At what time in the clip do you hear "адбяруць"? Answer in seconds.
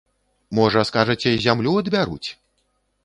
1.83-2.29